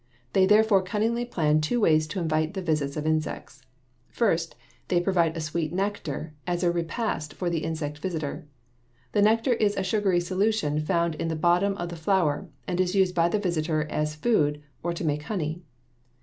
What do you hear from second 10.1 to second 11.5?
solution found in the